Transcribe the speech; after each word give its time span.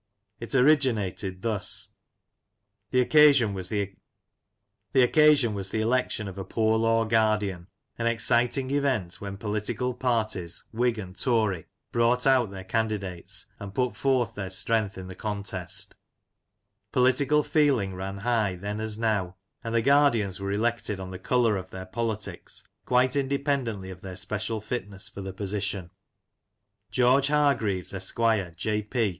It 0.39 0.55
originated 0.55 1.43
thus: 1.43 1.89
The 2.89 3.01
occasion 3.01 3.53
was 3.53 3.69
the 3.69 3.91
election 5.79 6.27
of 6.27 6.39
a 6.39 6.43
poor 6.43 6.79
law 6.79 7.05
guardian— 7.05 7.67
an 7.99 8.07
exciting 8.07 8.71
event 8.71 9.21
when 9.21 9.37
political 9.37 9.93
parties, 9.93 10.63
Whig 10.73 10.97
and 10.97 11.15
Tory, 11.15 11.67
brought 11.91 12.25
out 12.25 12.49
their 12.49 12.63
candidates, 12.63 13.45
and 13.59 13.75
put 13.75 13.95
forth 13.95 14.33
their 14.33 14.49
strength 14.49 14.97
in 14.97 15.05
the 15.05 15.13
contest. 15.13 15.93
Political 16.91 17.43
feeling 17.43 17.93
ran 17.93 18.17
high 18.17 18.55
then 18.55 18.79
as 18.81 18.97
now, 18.97 19.35
and 19.63 19.83
guardians 19.83 20.39
were 20.39 20.51
elected 20.51 20.99
on 20.99 21.11
the 21.11 21.19
colour 21.19 21.57
of 21.57 21.69
their 21.69 21.85
politics, 21.85 22.63
quite 22.85 23.15
independently 23.15 23.91
of 23.91 24.01
their 24.01 24.15
special 24.15 24.61
fitness 24.61 25.07
for 25.07 25.21
the 25.21 25.31
V 25.31 25.45
Some 25.45 25.51
Lancashire 25.51 25.69
Characters 26.89 26.89
and 26.89 26.89
Incidents. 26.89 26.89
147 26.89 26.89
position. 26.89 26.89
George 26.89 27.27
Hargreaves, 27.27 27.93
Esquire, 27.93 28.53
J. 28.57 28.81
P. 28.81 29.09